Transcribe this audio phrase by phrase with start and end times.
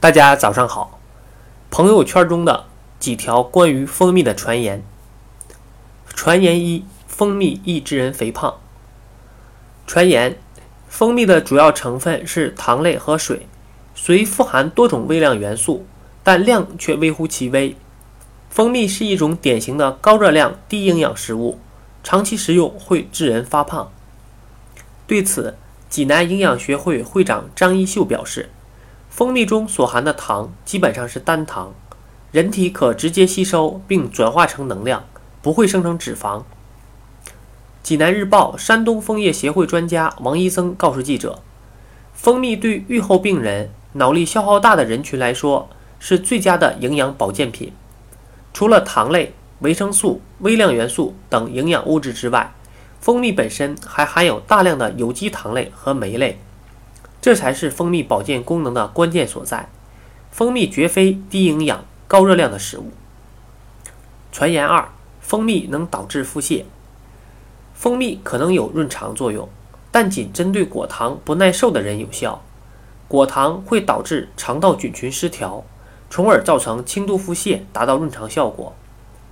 [0.00, 0.98] 大家早上好。
[1.70, 2.64] 朋友圈中的
[2.98, 4.82] 几条关于蜂蜜的传言。
[6.06, 8.54] 传言一：蜂蜜易致人肥胖。
[9.86, 10.38] 传言：
[10.88, 13.46] 蜂蜜的主要成分是糖类和水，
[13.94, 15.84] 虽富含多种微量元素，
[16.24, 17.76] 但量却微乎其微。
[18.48, 21.58] 蜂蜜是一种典型的高热量、低营养食物，
[22.02, 23.92] 长期食用会致人发胖。
[25.06, 25.58] 对此，
[25.90, 28.48] 济南营养学会会长张一秀表示。
[29.20, 31.74] 蜂蜜中所含的糖基本上是单糖，
[32.32, 35.04] 人体可直接吸收并转化成能量，
[35.42, 36.42] 不会生成脂肪。
[37.82, 41.40] 济南日报山东蜂业协会专家王医生告诉记者，
[42.14, 45.68] 蜂蜜对预后病人、脑力消耗大的人群来说
[45.98, 47.74] 是最佳的营养保健品。
[48.54, 52.54] 除了糖类、维生素、微量元素等营养物质之外，
[53.02, 56.40] 蜂蜜本身还含有大量的有机糖类和酶类。
[57.20, 59.68] 这才是蜂蜜保健功能的关键所在。
[60.30, 62.92] 蜂蜜绝非低营养、高热量的食物。
[64.32, 64.88] 传言二：
[65.20, 66.64] 蜂蜜能导致腹泻。
[67.74, 69.48] 蜂蜜可能有润肠作用，
[69.90, 72.42] 但仅针对果糖不耐受的人有效。
[73.08, 75.64] 果糖会导致肠道菌群失调，
[76.08, 78.72] 从而造成轻度腹泻，达到润肠效果，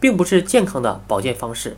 [0.00, 1.76] 并不是健康的保健方式。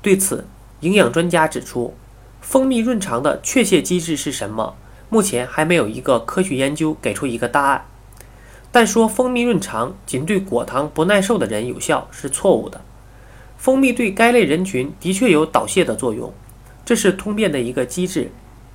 [0.00, 0.46] 对此，
[0.80, 1.94] 营养专家指出。
[2.44, 4.76] 蜂蜜润肠的确切机制是什么？
[5.08, 7.86] 目前还没有一个科学研究给出一个答案。
[8.70, 12.82] 但说蜂蜜润肠仅对果糖不耐受的人有效是错误的。
[13.56, 16.32] 蜂蜜对该类人群的确有导泻的作用，
[16.84, 18.30] 这是通便的一个机制。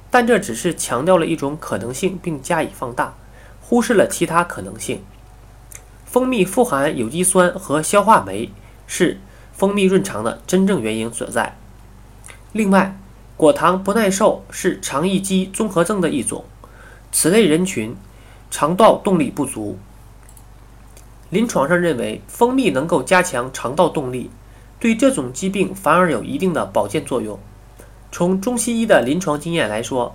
[0.10, 3.14] 但这只是强调了一种可能性并加以放大，
[3.62, 5.04] 忽视了其他可能性。
[6.06, 8.50] 蜂蜜富含有机酸和消化酶，
[8.88, 9.20] 是
[9.54, 11.56] 蜂蜜润肠的真正原因所在。
[12.52, 12.98] 另外，
[13.40, 16.44] 果糖不耐受是肠易激综合症的一种，
[17.10, 17.96] 此类人群
[18.52, 19.80] 肠道动力不足。
[21.30, 24.30] 临床上认为，蜂蜜能够加强肠道动力，
[24.78, 27.40] 对这种疾病反而有一定的保健作用。
[28.12, 30.14] 从中西医的临床经验来说，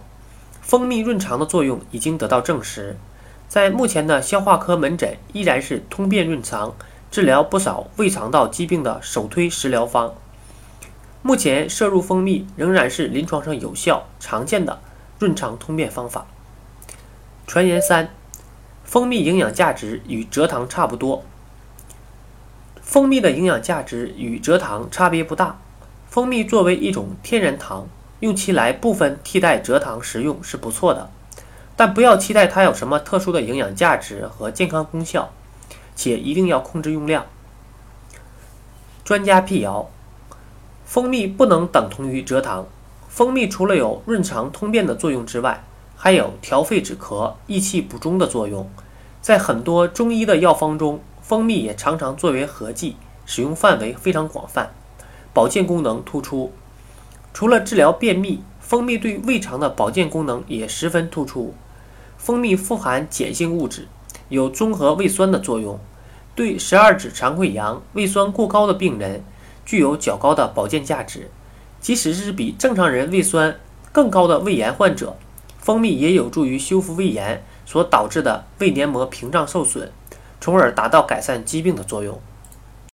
[0.61, 2.99] 蜂蜜润肠的作用已经得到证实，
[3.49, 6.75] 在目前的消化科门诊依然是通便润肠、
[7.11, 10.13] 治疗不少胃肠道疾病的首推食疗方。
[11.27, 14.83] 目前摄入蜂蜜仍然是临床上有效、常见的
[15.19, 16.27] 润肠通便方法。
[17.47, 18.11] 传言三：
[18.85, 21.25] 蜂蜜营养价值与蔗糖差不多。
[22.83, 25.59] 蜂蜜的营养价值与蔗糖差别不大。
[26.11, 27.89] 蜂蜜作为一种天然糖，
[28.21, 31.09] 用其来部分替代蔗糖食用是不错的，
[31.75, 35.33] 但不要期待它有什么特殊的营养价值和健康功效，
[35.97, 37.25] 且一定要控制用量。
[39.03, 39.89] 专家辟谣。
[40.95, 42.65] 蜂蜜不能等同于蔗糖。
[43.09, 45.65] 蜂蜜除了有润肠通便的作用之外，
[45.97, 48.71] 还有调肺止咳、益气补中的作用。
[49.21, 52.95] 在很多中医的药方中，蜂蜜也常常作为合剂，
[53.27, 54.73] 使用范围非常广泛，
[55.33, 56.53] 保健功能突出。
[57.33, 61.55] 除了治疗便秘，蜂蜜对胃肠的保健功能也十分突出。
[62.17, 63.89] 蜂蜜富含碱性物质，
[64.29, 65.77] 有中和胃酸的作用，
[66.37, 69.25] 对十二指肠溃疡、胃酸过高的病人。
[69.65, 71.31] 具有较高的保健价值，
[71.81, 73.59] 即使是比正常人胃酸
[73.93, 75.17] 更高的胃炎患者，
[75.59, 79.91] 蜂蜜也有助于修复胃炎所导致的胃黏膜屏障受损，
[80.41, 82.21] 从而达到改善疾病的作用。